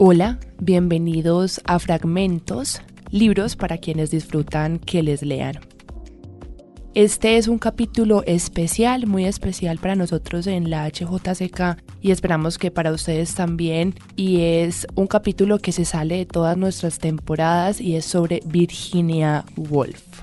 [0.00, 2.80] Hola, bienvenidos a Fragmentos,
[3.10, 5.56] libros para quienes disfrutan que les lean.
[6.94, 12.70] Este es un capítulo especial, muy especial para nosotros en la HJCK y esperamos que
[12.70, 13.96] para ustedes también.
[14.14, 19.44] Y es un capítulo que se sale de todas nuestras temporadas y es sobre Virginia
[19.56, 20.22] Woolf.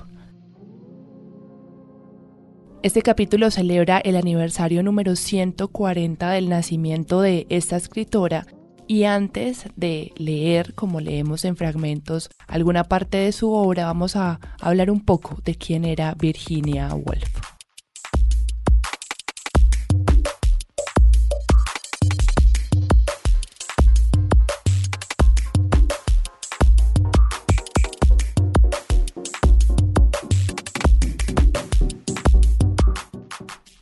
[2.82, 8.46] Este capítulo celebra el aniversario número 140 del nacimiento de esta escritora
[8.88, 14.40] y antes de leer, como leemos en fragmentos, alguna parte de su obra, vamos a
[14.60, 17.56] hablar un poco de quién era Virginia Woolf.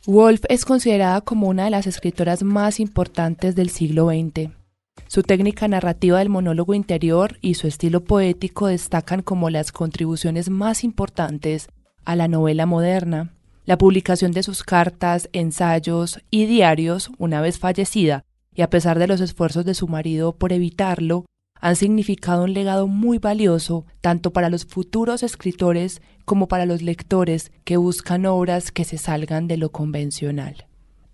[0.07, 4.64] Woolf es considerada como una de las escritoras más importantes del siglo XX.
[5.07, 10.83] Su técnica narrativa del monólogo interior y su estilo poético destacan como las contribuciones más
[10.83, 11.69] importantes
[12.05, 13.33] a la novela moderna.
[13.65, 19.07] La publicación de sus cartas, ensayos y diarios, una vez fallecida, y a pesar de
[19.07, 21.25] los esfuerzos de su marido por evitarlo,
[21.61, 27.51] han significado un legado muy valioso tanto para los futuros escritores como para los lectores
[27.63, 30.65] que buscan obras que se salgan de lo convencional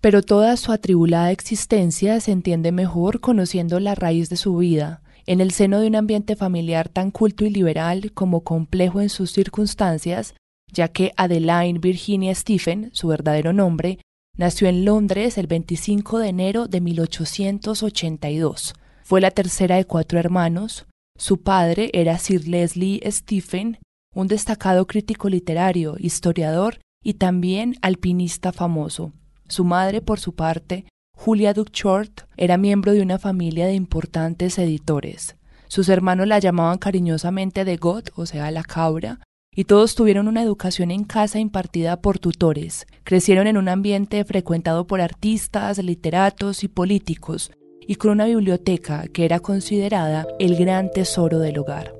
[0.02, 5.40] pero toda su atribulada existencia se entiende mejor conociendo la raíz de su vida, en
[5.40, 10.34] el seno de un ambiente familiar tan culto y liberal como complejo en sus circunstancias,
[10.72, 14.00] ya que Adeline Virginia Stephen, su verdadero nombre,
[14.36, 18.74] nació en Londres el 25 de enero de 1882.
[19.04, 20.86] Fue la tercera de cuatro hermanos.
[21.16, 23.78] Su padre era Sir Leslie Stephen,
[24.16, 29.12] un destacado crítico literario, historiador y también alpinista famoso.
[29.52, 35.36] Su madre, por su parte, Julia Duckshort, era miembro de una familia de importantes editores.
[35.68, 39.18] Sus hermanos la llamaban cariñosamente de God, o sea, la cabra,
[39.54, 42.86] y todos tuvieron una educación en casa impartida por tutores.
[43.04, 47.50] Crecieron en un ambiente frecuentado por artistas, literatos y políticos,
[47.86, 51.92] y con una biblioteca que era considerada el gran tesoro del hogar.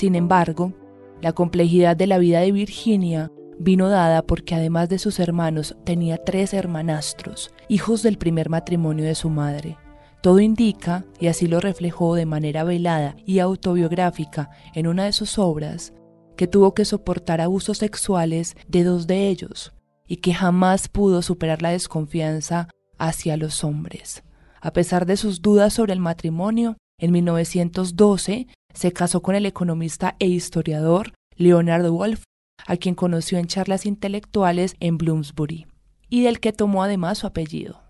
[0.00, 0.72] Sin embargo,
[1.20, 6.16] la complejidad de la vida de Virginia vino dada porque además de sus hermanos tenía
[6.16, 9.76] tres hermanastros, hijos del primer matrimonio de su madre.
[10.22, 15.38] Todo indica, y así lo reflejó de manera velada y autobiográfica en una de sus
[15.38, 15.92] obras,
[16.34, 19.74] que tuvo que soportar abusos sexuales de dos de ellos
[20.06, 24.24] y que jamás pudo superar la desconfianza hacia los hombres.
[24.62, 30.16] A pesar de sus dudas sobre el matrimonio, en 1912 se casó con el economista
[30.18, 32.22] e historiador Leonard Wolf,
[32.66, 35.66] a quien conoció en charlas intelectuales en Bloomsbury,
[36.08, 37.80] y del que tomó además su apellido.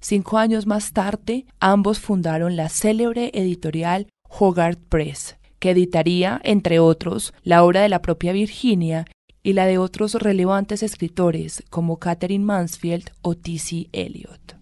[0.00, 7.32] Cinco años más tarde, ambos fundaron la célebre editorial Hogarth Press, que editaría, entre otros,
[7.42, 9.06] la obra de la propia Virginia
[9.42, 13.88] y la de otros relevantes escritores como Catherine Mansfield o T.C.
[13.92, 14.55] Eliot.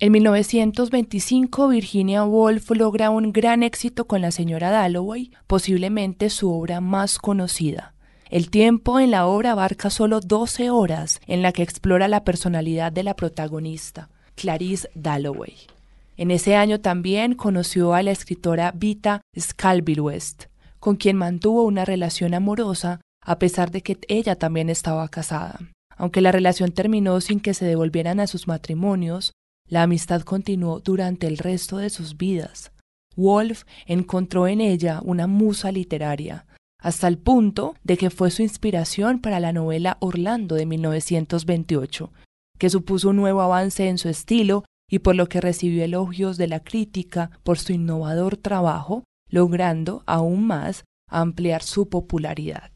[0.00, 6.80] En 1925, Virginia Woolf logra un gran éxito con la señora Dalloway, posiblemente su obra
[6.80, 7.94] más conocida.
[8.30, 12.92] El tiempo en la obra abarca solo 12 horas en la que explora la personalidad
[12.92, 15.56] de la protagonista, Clarice Dalloway.
[16.16, 20.44] En ese año también conoció a la escritora Vita Scalville West,
[20.78, 25.58] con quien mantuvo una relación amorosa a pesar de que ella también estaba casada.
[25.96, 29.32] Aunque la relación terminó sin que se devolvieran a sus matrimonios,
[29.68, 32.72] la amistad continuó durante el resto de sus vidas.
[33.16, 36.46] Wolf encontró en ella una musa literaria,
[36.80, 42.12] hasta el punto de que fue su inspiración para la novela Orlando de 1928,
[42.58, 46.48] que supuso un nuevo avance en su estilo y por lo que recibió elogios de
[46.48, 52.70] la crítica por su innovador trabajo, logrando aún más ampliar su popularidad.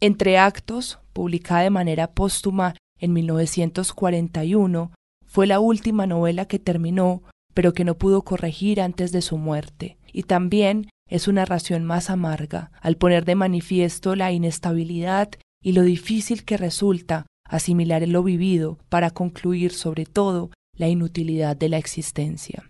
[0.00, 4.92] Entre actos, publicada de manera póstuma en 1941,
[5.30, 7.22] fue la última novela que terminó,
[7.54, 12.10] pero que no pudo corregir antes de su muerte, y también es una narración más
[12.10, 15.30] amarga, al poner de manifiesto la inestabilidad
[15.62, 21.68] y lo difícil que resulta asimilar lo vivido para concluir sobre todo la inutilidad de
[21.68, 22.68] la existencia.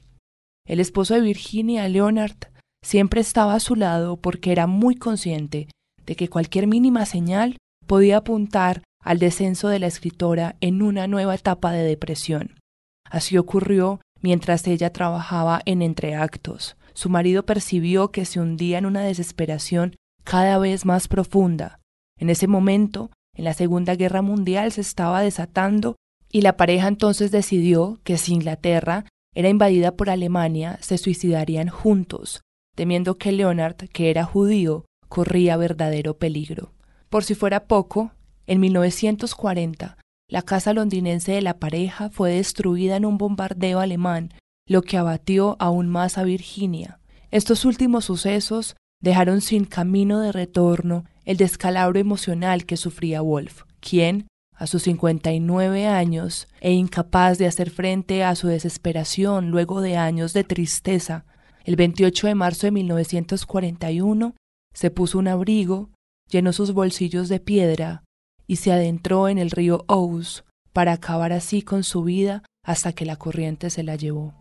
[0.66, 2.36] El esposo de Virginia, Leonard,
[2.84, 5.68] siempre estaba a su lado porque era muy consciente
[6.04, 7.56] de que cualquier mínima señal
[7.86, 12.61] podía apuntar al descenso de la escritora en una nueva etapa de depresión.
[13.05, 19.02] Así ocurrió mientras ella trabajaba en Entreactos, su marido percibió que se hundía en una
[19.02, 21.81] desesperación cada vez más profunda.
[22.19, 25.97] En ese momento, en la Segunda Guerra Mundial se estaba desatando
[26.31, 32.43] y la pareja entonces decidió que si Inglaterra era invadida por Alemania, se suicidarían juntos,
[32.76, 36.73] temiendo que Leonard, que era judío, corría verdadero peligro.
[37.08, 38.12] Por si fuera poco,
[38.50, 39.97] en 1940,
[40.29, 44.35] la casa londinense de la pareja fue destruida en un bombardeo alemán,
[44.67, 46.99] lo que abatió aún más a Virginia.
[47.31, 54.26] Estos últimos sucesos dejaron sin camino de retorno el descalabro emocional que sufría Wolf, quien,
[54.56, 60.32] a sus 59 años e incapaz de hacer frente a su desesperación luego de años
[60.32, 61.25] de tristeza,
[61.62, 64.35] el 28 de marzo de 1941
[64.75, 65.91] se puso un abrigo,
[66.29, 68.02] llenó sus bolsillos de piedra
[68.50, 70.43] y se adentró en el río Ouse
[70.73, 74.35] para acabar así con su vida hasta que la corriente se la llevó.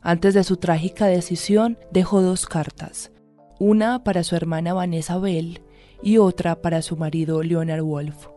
[0.00, 3.12] Antes de su trágica decisión dejó dos cartas,
[3.58, 5.60] una para su hermana Vanessa Bell
[6.02, 8.28] y otra para su marido Leonard Wolf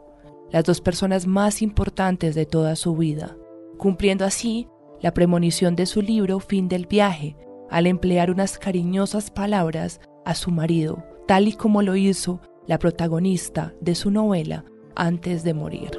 [0.51, 3.37] las dos personas más importantes de toda su vida,
[3.77, 4.67] cumpliendo así
[5.01, 7.37] la premonición de su libro Fin del viaje,
[7.69, 13.73] al emplear unas cariñosas palabras a su marido, tal y como lo hizo la protagonista
[13.79, 15.91] de su novela antes de morir.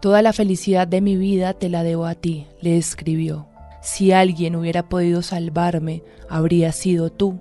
[0.00, 3.48] Toda la felicidad de mi vida te la debo a ti, le escribió.
[3.82, 7.40] Si alguien hubiera podido salvarme, habría sido tú.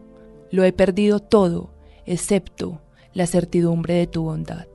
[0.50, 1.71] Lo he perdido todo,
[2.06, 2.81] excepto
[3.13, 4.68] la certidumbre de tu bondad.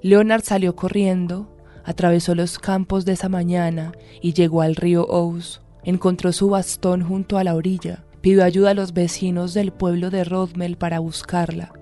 [0.00, 1.51] Leonard salió corriendo,
[1.84, 5.60] atravesó los campos de esa mañana y llegó al río Ouse.
[5.84, 10.24] Encontró su bastón junto a la orilla, pidió ayuda a los vecinos del pueblo de
[10.24, 11.72] Rodmel para buscarla.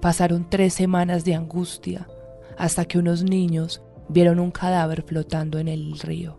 [0.00, 2.08] Pasaron tres semanas de angustia,
[2.56, 6.38] hasta que unos niños vieron un cadáver flotando en el río.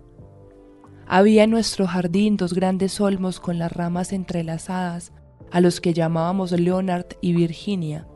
[1.06, 5.12] Había en nuestro jardín dos grandes olmos con las ramas entrelazadas,
[5.52, 8.08] a los que llamábamos Leonard y Virginia.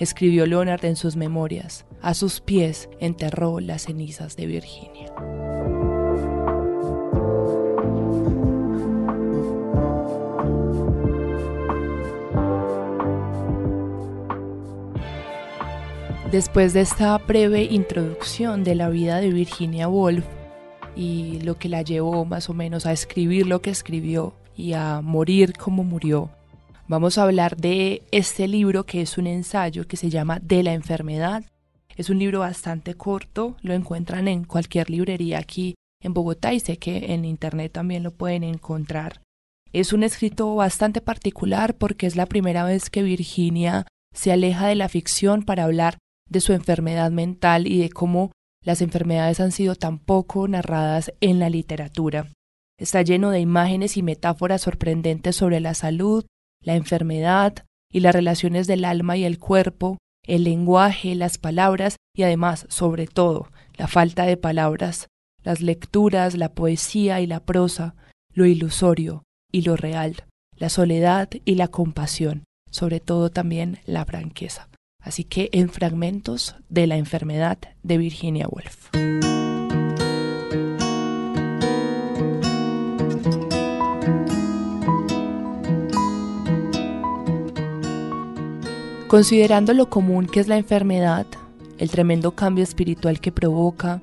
[0.00, 1.86] Escribió Leonard en sus memorias.
[2.02, 5.12] A sus pies enterró las cenizas de Virginia.
[16.32, 20.24] Después de esta breve introducción de la vida de Virginia Woolf
[20.96, 25.02] y lo que la llevó más o menos a escribir lo que escribió y a
[25.02, 26.30] morir como murió,
[26.88, 30.72] vamos a hablar de este libro que es un ensayo que se llama De la
[30.72, 31.44] enfermedad.
[31.96, 36.78] Es un libro bastante corto, lo encuentran en cualquier librería aquí en Bogotá y sé
[36.78, 39.22] que en internet también lo pueden encontrar.
[39.72, 44.74] Es un escrito bastante particular porque es la primera vez que Virginia se aleja de
[44.74, 45.98] la ficción para hablar
[46.28, 48.32] de su enfermedad mental y de cómo
[48.64, 52.28] las enfermedades han sido tan poco narradas en la literatura.
[52.78, 56.24] Está lleno de imágenes y metáforas sorprendentes sobre la salud,
[56.62, 62.22] la enfermedad y las relaciones del alma y el cuerpo, el lenguaje, las palabras y
[62.22, 65.08] además, sobre todo, la falta de palabras,
[65.42, 67.94] las lecturas, la poesía y la prosa,
[68.32, 70.24] lo ilusorio y lo real,
[70.56, 74.68] la soledad y la compasión, sobre todo también la franqueza.
[75.02, 78.90] Así que en fragmentos de la enfermedad de Virginia Woolf.
[89.12, 91.26] Considerando lo común que es la enfermedad,
[91.76, 94.02] el tremendo cambio espiritual que provoca,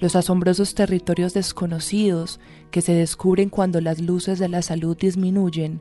[0.00, 2.40] los asombrosos territorios desconocidos
[2.72, 5.80] que se descubren cuando las luces de la salud disminuyen,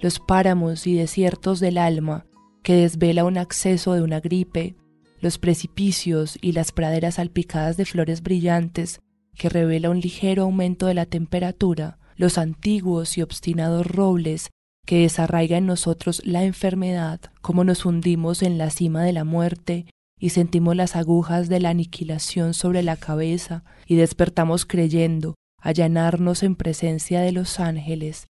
[0.00, 2.24] los páramos y desiertos del alma
[2.62, 4.76] que desvela un acceso de una gripe,
[5.18, 9.00] los precipicios y las praderas salpicadas de flores brillantes,
[9.34, 14.52] que revela un ligero aumento de la temperatura, los antiguos y obstinados robles
[14.86, 19.86] que desarraiga en nosotros la enfermedad, como nos hundimos en la cima de la muerte
[20.18, 26.56] y sentimos las agujas de la aniquilación sobre la cabeza y despertamos creyendo allanarnos en
[26.56, 28.26] presencia de los ángeles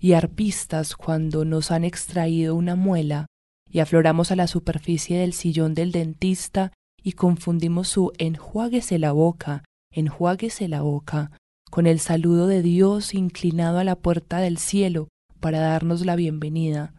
[0.00, 3.26] y arpistas cuando nos han extraído una muela
[3.70, 9.64] y afloramos a la superficie del sillón del dentista y confundimos su enjuáguese la boca,
[9.92, 11.32] enjuáguese la boca,
[11.70, 15.08] con el saludo de Dios inclinado a la puerta del cielo
[15.42, 16.94] para darnos la bienvenida.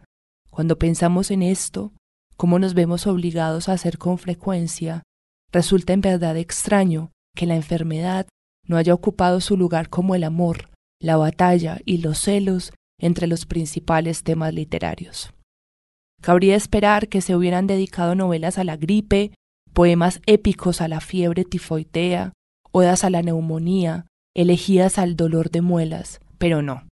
[0.50, 1.92] Cuando pensamos en esto,
[2.36, 5.02] cómo nos vemos obligados a hacer con frecuencia,
[5.50, 8.28] resulta en verdad extraño que la enfermedad
[8.68, 10.68] no haya ocupado su lugar como el amor,
[11.00, 15.32] la batalla y los celos entre los principales temas literarios.
[16.20, 19.32] Cabría esperar que se hubieran dedicado novelas a la gripe,
[19.72, 22.34] poemas épicos a la fiebre tifoidea,
[22.72, 26.86] odas a la neumonía, elegías al dolor de muelas, pero no.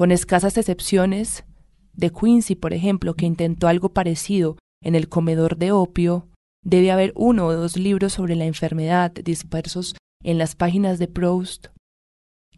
[0.00, 1.44] Con escasas excepciones,
[1.92, 6.26] de Quincy, por ejemplo, que intentó algo parecido en el comedor de opio,
[6.64, 11.66] debe haber uno o dos libros sobre la enfermedad dispersos en las páginas de Proust.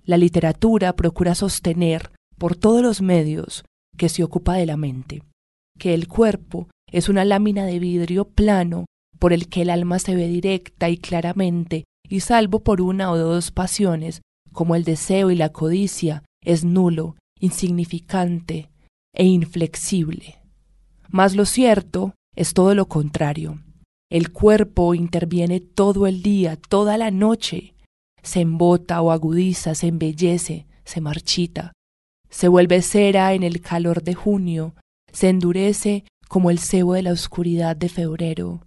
[0.05, 3.65] La literatura procura sostener por todos los medios
[3.97, 5.25] que se ocupa de la mente,
[5.81, 8.85] que el cuerpo es una lámina de vidrio plano
[9.19, 13.19] por el que el alma se ve directa y claramente, y salvo por una o
[13.19, 14.23] dos pasiones,
[14.53, 18.71] como el deseo y la codicia, es nulo, insignificante
[19.13, 20.39] e inflexible.
[21.09, 23.61] Mas lo cierto es todo lo contrario.
[24.11, 27.75] El cuerpo interviene todo el día, toda la noche.
[28.23, 31.73] Se embota o agudiza, se embellece, se marchita.
[32.31, 34.75] Se vuelve cera en el calor de junio,
[35.13, 38.61] se endurece como el cebo de la oscuridad de febrero.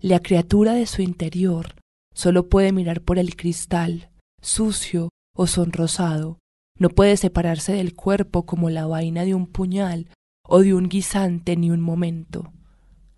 [0.00, 1.74] La criatura de su interior
[2.12, 4.10] solo puede mirar por el cristal,
[4.42, 6.38] sucio o sonrosado.
[6.78, 10.08] No puede separarse del cuerpo como la vaina de un puñal
[10.46, 12.52] o de un guisante ni un momento.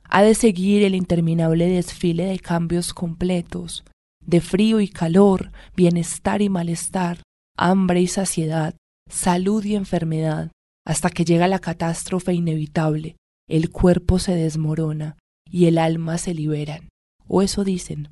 [0.05, 3.85] Ha de seguir el interminable desfile de cambios completos,
[4.25, 7.23] de frío y calor, bienestar y malestar,
[7.57, 8.75] hambre y saciedad,
[9.11, 10.53] salud y enfermedad,
[10.87, 13.17] hasta que llega la catástrofe inevitable,
[13.49, 15.17] el cuerpo se desmorona
[15.51, 16.89] y el alma se liberan,
[17.27, 18.11] o eso dicen,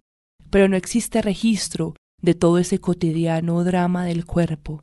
[0.50, 4.82] pero no existe registro de todo ese cotidiano drama del cuerpo.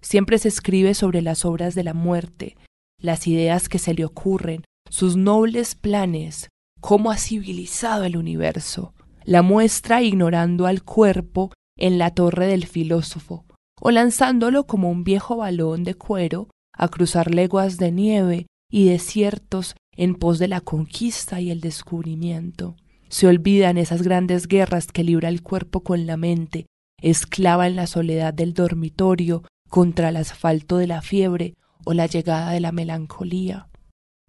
[0.00, 2.56] Siempre se escribe sobre las obras de la muerte,
[3.00, 6.48] las ideas que se le ocurren, sus nobles planes,
[6.80, 8.94] cómo ha civilizado el universo.
[9.24, 13.44] La muestra ignorando al cuerpo en la torre del filósofo,
[13.80, 19.74] o lanzándolo como un viejo balón de cuero a cruzar leguas de nieve y desiertos
[19.96, 22.76] en pos de la conquista y el descubrimiento.
[23.08, 26.66] Se olvidan esas grandes guerras que libra el cuerpo con la mente,
[27.00, 32.50] esclava en la soledad del dormitorio contra el asfalto de la fiebre o la llegada
[32.50, 33.68] de la melancolía.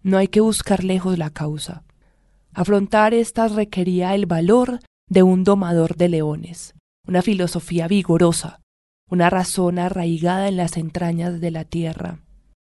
[0.02, 1.84] No hay que buscar lejos la causa.
[2.52, 6.74] Afrontar estas requería el valor de un domador de leones,
[7.06, 8.60] una filosofía vigorosa,
[9.08, 12.20] una razón arraigada en las entrañas de la tierra.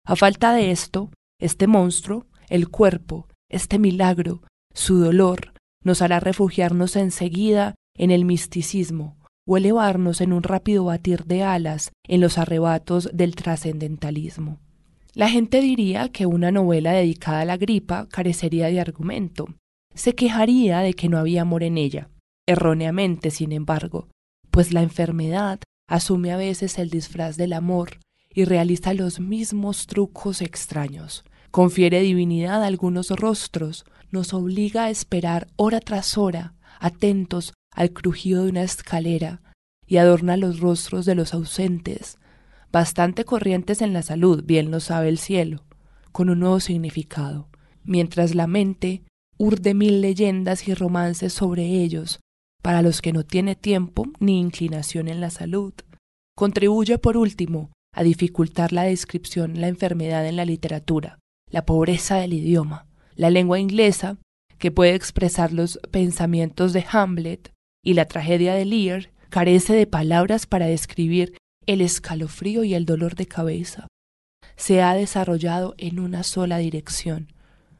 [0.05, 4.41] A falta de esto, este monstruo, el cuerpo, este milagro,
[4.73, 5.53] su dolor,
[5.83, 11.91] nos hará refugiarnos enseguida en el misticismo o elevarnos en un rápido batir de alas
[12.07, 14.59] en los arrebatos del trascendentalismo.
[15.13, 19.47] La gente diría que una novela dedicada a la gripa carecería de argumento,
[19.93, 22.09] se quejaría de que no había amor en ella,
[22.47, 24.07] erróneamente, sin embargo,
[24.49, 27.99] pues la enfermedad asume a veces el disfraz del amor
[28.33, 31.23] y realiza los mismos trucos extraños.
[31.51, 38.43] Confiere divinidad a algunos rostros, nos obliga a esperar hora tras hora, atentos al crujido
[38.43, 39.41] de una escalera,
[39.85, 42.17] y adorna los rostros de los ausentes,
[42.71, 45.63] bastante corrientes en la salud, bien lo sabe el cielo,
[46.11, 47.49] con un nuevo significado,
[47.83, 49.03] mientras la mente
[49.37, 52.19] urde mil leyendas y romances sobre ellos,
[52.61, 55.73] para los que no tiene tiempo ni inclinación en la salud.
[56.35, 61.19] Contribuye, por último, a dificultar la descripción la enfermedad en la literatura,
[61.51, 64.17] la pobreza del idioma, la lengua inglesa,
[64.57, 67.51] que puede expresar los pensamientos de Hamlet,
[67.83, 73.15] y la tragedia de Lear, carece de palabras para describir el escalofrío y el dolor
[73.15, 73.87] de cabeza.
[74.55, 77.33] Se ha desarrollado en una sola dirección,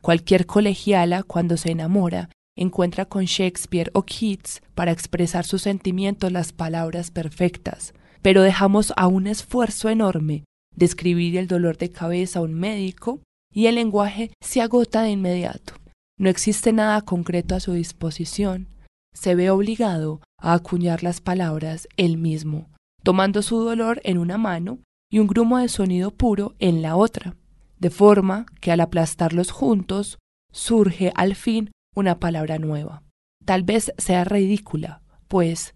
[0.04, 6.52] Cualquier colegiala, cuando se enamora, encuentra con Shakespeare o Keats para expresar sus sentimientos las
[6.52, 10.44] palabras perfectas, pero dejamos a un esfuerzo enorme
[10.76, 13.22] describir el dolor de cabeza a un médico
[13.54, 15.76] y el lenguaje se agota de inmediato.
[16.20, 18.68] No existe nada concreto a su disposición.
[19.14, 22.70] Se ve obligado a acuñar las palabras él mismo,
[23.04, 24.80] tomando su dolor en una mano
[25.10, 27.36] y un grumo de sonido puro en la otra
[27.84, 30.18] de forma que al aplastarlos juntos
[30.54, 33.04] surge al fin una palabra nueva.
[33.44, 35.76] Tal vez sea ridícula, pues,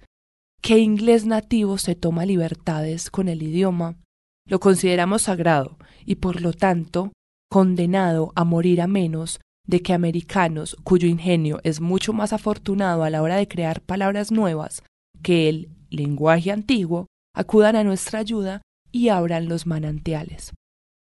[0.62, 3.98] ¿qué inglés nativo se toma libertades con el idioma?
[4.46, 7.12] Lo consideramos sagrado y por lo tanto
[7.52, 13.10] condenado a morir a menos de que americanos cuyo ingenio es mucho más afortunado a
[13.10, 14.82] la hora de crear palabras nuevas
[15.22, 20.54] que el lenguaje antiguo acudan a nuestra ayuda y abran los manantiales.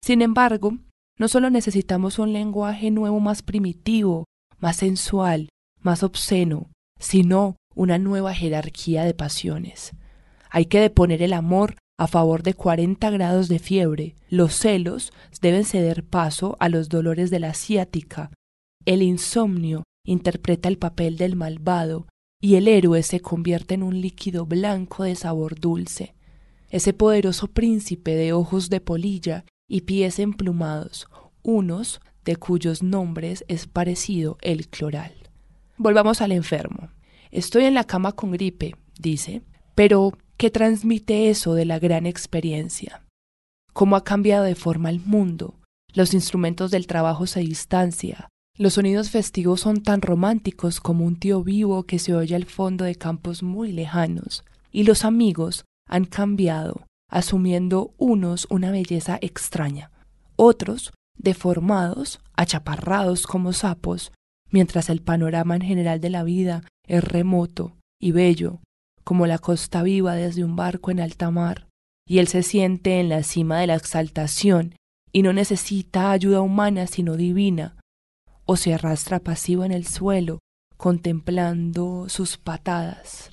[0.03, 0.77] Sin embargo,
[1.17, 4.25] no solo necesitamos un lenguaje nuevo más primitivo,
[4.59, 5.49] más sensual,
[5.81, 9.93] más obsceno, sino una nueva jerarquía de pasiones.
[10.49, 15.11] Hay que deponer el amor a favor de 40 grados de fiebre, los celos
[15.41, 18.31] deben ceder paso a los dolores de la ciática,
[18.89, 22.07] el insomnio interpreta el papel del malvado
[22.41, 26.15] y el héroe se convierte en un líquido blanco de sabor dulce.
[26.71, 31.07] Ese poderoso príncipe de ojos de polilla y pies emplumados,
[31.43, 35.13] unos de cuyos nombres es parecido el cloral.
[35.77, 36.89] Volvamos al enfermo.
[37.29, 39.43] Estoy en la cama con gripe, dice,
[39.75, 43.05] pero ¿qué transmite eso de la gran experiencia?
[43.71, 45.59] ¿Cómo ha cambiado de forma el mundo?
[45.93, 48.29] Los instrumentos del trabajo se distancia.
[48.59, 52.83] Los sonidos festivos son tan románticos como un tío vivo que se oye al fondo
[52.83, 54.43] de campos muy lejanos.
[54.69, 59.91] Y los amigos han cambiado, asumiendo unos una belleza extraña,
[60.35, 64.11] otros deformados, achaparrados como sapos,
[64.51, 68.59] mientras el panorama en general de la vida es remoto y bello,
[69.05, 71.69] como la costa viva desde un barco en alta mar,
[72.05, 74.75] y él se siente en la cima de la exaltación
[75.13, 77.78] y no necesita ayuda humana sino divina,
[78.49, 80.39] o se arrastra pasivo en el suelo,
[80.75, 83.29] contemplando sus patadas.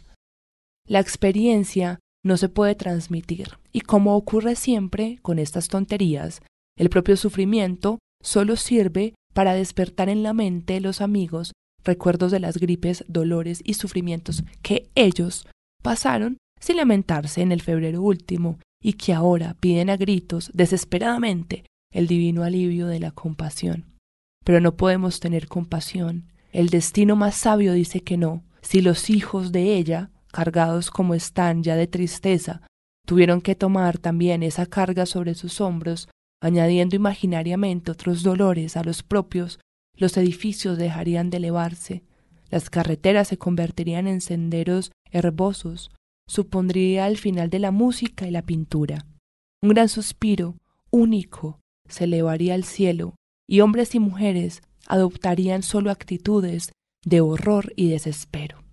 [0.87, 6.43] La experiencia no se puede transmitir, y como ocurre siempre con estas tonterías,
[6.77, 12.41] el propio sufrimiento solo sirve para despertar en la mente de los amigos recuerdos de
[12.41, 15.47] las gripes, dolores y sufrimientos que ellos
[15.83, 22.07] pasaron sin lamentarse en el febrero último y que ahora piden a gritos desesperadamente el
[22.07, 23.96] divino alivio de la compasión.
[24.47, 26.31] Pero no podemos tener compasión.
[26.53, 28.45] El destino más sabio dice que no.
[28.63, 32.63] Si los hijos de ella, cargados como están ya de tristeza,
[33.07, 36.09] tuvieron que tomar también esa carga sobre sus hombros,
[36.41, 39.59] añadiendo imaginariamente otros dolores a los propios,
[39.97, 42.05] los edificios dejarían de elevarse,
[42.49, 45.91] las carreteras se convertirían en senderos herbosos,
[46.29, 49.07] supondría el final de la música y la pintura.
[49.61, 50.55] Un gran suspiro,
[50.93, 53.16] único, se elevaría al cielo,
[53.49, 56.73] y hombres y mujeres adoptarían solo actitudes
[57.05, 58.65] de horror y desespero.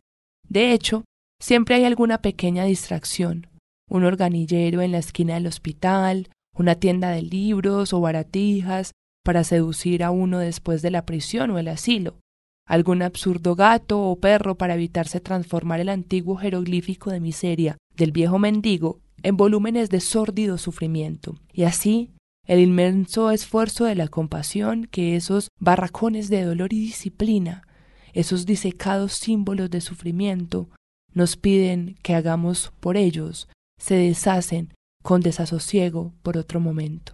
[0.48, 1.04] De hecho,
[1.40, 3.48] siempre hay alguna pequeña distracción,
[3.90, 8.92] un organillero en la esquina del hospital, una tienda de libros o baratijas
[9.24, 12.20] para seducir a uno después de la prisión o el asilo,
[12.68, 18.40] algún absurdo gato o perro para evitarse transformar el antiguo jeroglífico de miseria del viejo
[18.40, 22.12] mendigo en volúmenes de sórdido sufrimiento, y así
[22.46, 27.66] el inmenso esfuerzo de la compasión que esos barracones de dolor y disciplina,
[28.14, 30.70] esos disecados símbolos de sufrimiento,
[31.14, 33.48] nos piden que hagamos por ellos,
[33.80, 37.14] se deshacen con desasosiego por otro momento.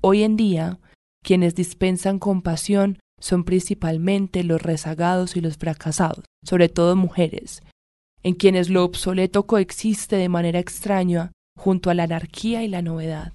[0.00, 0.78] Hoy en día,
[1.22, 7.62] quienes dispensan compasión son principalmente los rezagados y los fracasados, sobre todo mujeres,
[8.22, 13.32] en quienes lo obsoleto coexiste de manera extraña junto a la anarquía y la novedad,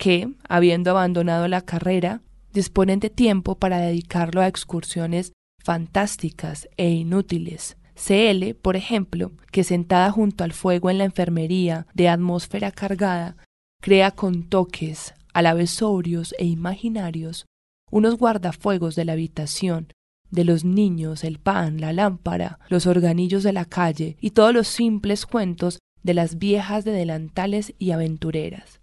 [0.00, 2.22] que, habiendo abandonado la carrera,
[2.54, 5.32] disponen de tiempo para dedicarlo a excursiones
[5.62, 12.08] fantásticas e inútiles, CL, por ejemplo, que sentada junto al fuego en la enfermería de
[12.08, 13.36] atmósfera cargada,
[13.82, 17.44] crea con toques, a la vez sobrios e imaginarios,
[17.90, 19.92] unos guardafuegos de la habitación,
[20.30, 24.66] de los niños, el pan, la lámpara, los organillos de la calle y todos los
[24.66, 28.79] simples cuentos de las viejas de delantales y aventureras.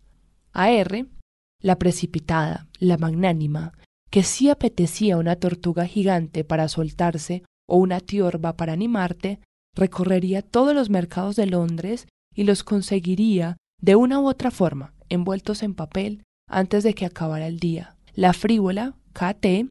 [0.57, 1.05] A R,
[1.61, 3.73] la precipitada, la magnánima,
[4.09, 9.39] que sí apetecía una tortuga gigante para soltarse o una tiorba para animarte,
[9.75, 15.61] recorrería todos los mercados de Londres y los conseguiría de una u otra forma, envueltos
[15.61, 17.95] en papel, antes de que acabara el día.
[18.15, 19.69] La frívola, KT,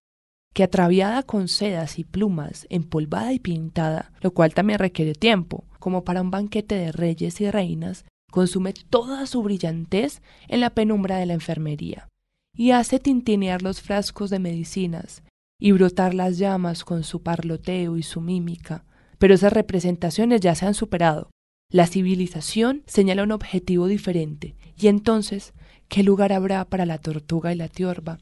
[0.55, 6.05] que atraviada con sedas y plumas, empolvada y pintada, lo cual también requiere tiempo, como
[6.05, 8.05] para un banquete de reyes y reinas,
[8.37, 12.11] consume toda su brillantez en la penumbra de la enfermería,
[12.55, 15.23] y hace tintinear los frascos de medicinas,
[15.59, 18.85] y brotar las llamas con su parloteo y su mímica.
[19.17, 21.31] Pero esas representaciones ya se han superado.
[21.73, 25.55] La civilización señala un objetivo diferente, y entonces,
[25.89, 28.19] ¿qué lugar habrá para la tortuga y la tiorba?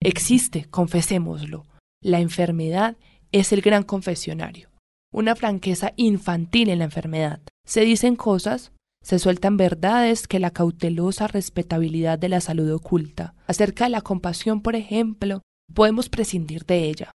[0.00, 1.64] Existe, confesémoslo.
[2.02, 2.96] La enfermedad
[3.30, 4.70] es el gran confesionario.
[5.12, 7.40] Una franqueza infantil en la enfermedad.
[7.64, 8.72] Se dicen cosas,
[9.04, 13.34] se sueltan verdades que la cautelosa respetabilidad de la salud oculta.
[13.46, 15.42] Acerca de la compasión, por ejemplo,
[15.74, 17.10] podemos prescindir de ella.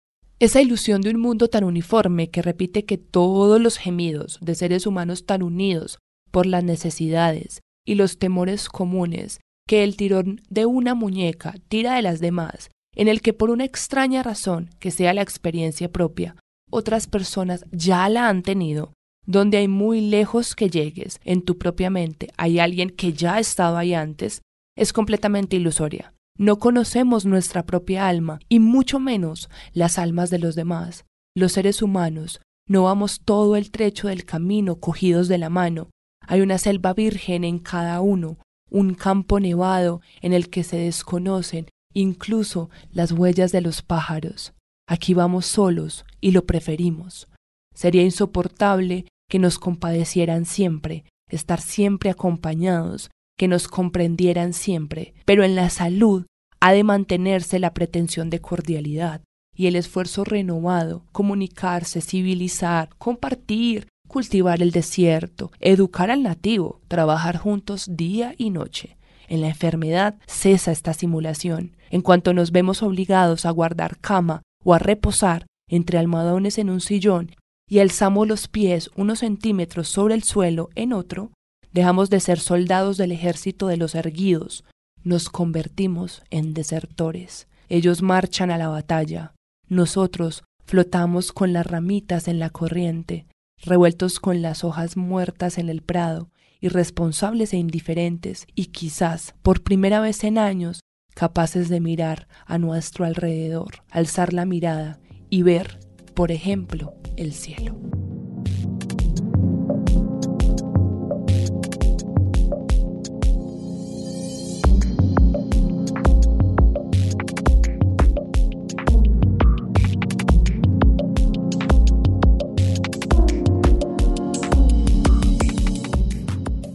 [0.41, 4.87] Esa ilusión de un mundo tan uniforme que repite que todos los gemidos de seres
[4.87, 5.99] humanos tan unidos
[6.31, 12.03] por las necesidades y los temores comunes que el tirón de una muñeca tira de
[12.03, 16.37] las demás, en el que por una extraña razón que sea la experiencia propia,
[16.71, 18.95] otras personas ya la han tenido,
[19.27, 23.41] donde hay muy lejos que llegues en tu propia mente, hay alguien que ya ha
[23.41, 24.43] estado ahí antes,
[24.77, 26.15] es completamente ilusoria.
[26.37, 31.05] No conocemos nuestra propia alma y mucho menos las almas de los demás.
[31.37, 35.91] Los seres humanos no vamos todo el trecho del camino cogidos de la mano.
[36.27, 38.39] Hay una selva virgen en cada uno,
[38.71, 44.55] un campo nevado en el que se desconocen incluso las huellas de los pájaros.
[44.89, 47.29] Aquí vamos solos y lo preferimos.
[47.75, 55.55] Sería insoportable que nos compadecieran siempre, estar siempre acompañados, que nos comprendieran siempre, pero en
[55.55, 56.27] la salud
[56.61, 59.23] ha de mantenerse la pretensión de cordialidad
[59.55, 67.87] y el esfuerzo renovado, comunicarse, civilizar, compartir, cultivar el desierto, educar al nativo, trabajar juntos
[67.91, 68.97] día y noche.
[69.29, 71.77] En la enfermedad cesa esta simulación.
[71.91, 76.81] En cuanto nos vemos obligados a guardar cama o a reposar entre almohadones en un
[76.81, 77.31] sillón
[77.75, 81.33] y alzamos los pies unos centímetros sobre el suelo en otro,
[81.73, 84.63] dejamos de ser soldados del ejército de los erguidos,
[85.03, 87.49] nos convertimos en desertores.
[87.69, 89.33] Ellos marchan a la batalla,
[89.67, 93.27] nosotros flotamos con las ramitas en la corriente,
[93.61, 99.99] revueltos con las hojas muertas en el prado, irresponsables e indiferentes, y quizás, por primera
[99.99, 100.79] vez en años,
[101.17, 105.81] capaces de mirar a nuestro alrededor, alzar la mirada y ver,
[106.15, 107.77] por ejemplo, el cielo.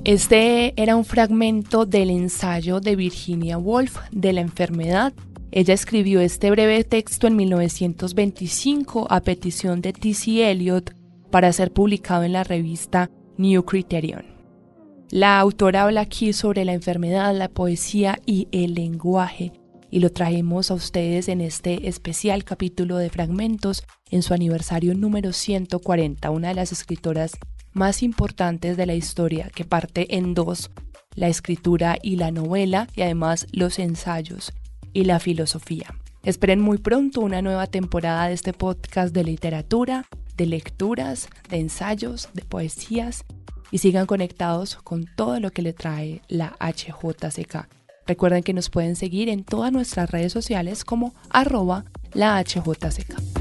[0.10, 5.14] Este era un fragmento del ensayo de Virginia Woolf de la enfermedad.
[5.52, 10.52] Ella escribió este breve texto en 1925 a petición de T.C.
[10.52, 10.94] Eliot
[11.32, 14.26] para ser publicado en la revista New Criterion.
[15.10, 19.52] La autora habla aquí sobre la enfermedad, la poesía y el lenguaje,
[19.90, 25.34] y lo traemos a ustedes en este especial capítulo de fragmentos en su aniversario número
[25.34, 27.32] 140, una de las escritoras
[27.74, 30.70] más importantes de la historia, que parte en dos,
[31.16, 34.54] la escritura y la novela, y además los ensayos
[34.94, 35.94] y la filosofía.
[36.24, 42.30] Esperen muy pronto una nueva temporada de este podcast de literatura, de lecturas, de ensayos,
[42.34, 43.26] de poesías
[43.72, 47.68] y sigan conectados con todo lo que le trae la HJCK.
[48.08, 53.39] Recuerden que nos pueden seguir en todas nuestras redes sociales como arroba la HJCK.